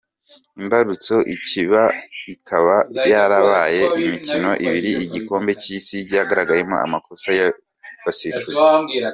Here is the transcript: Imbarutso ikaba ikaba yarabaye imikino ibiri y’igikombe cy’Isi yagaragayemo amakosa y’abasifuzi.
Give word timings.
Imbarutso 0.59 1.15
ikaba 1.35 1.83
ikaba 2.33 2.75
yarabaye 3.11 3.81
imikino 4.01 4.51
ibiri 4.65 4.89
y’igikombe 4.97 5.51
cy’Isi 5.61 5.97
yagaragayemo 6.17 6.75
amakosa 6.85 7.27
y’abasifuzi. 7.39 8.63